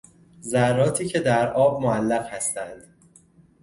[0.41, 2.95] ذراتی که در آب معلق هستند